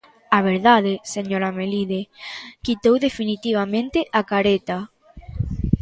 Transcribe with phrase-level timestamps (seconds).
[0.37, 2.01] A verdade, señora Melide,
[2.65, 4.77] quitou definitivamente a careta.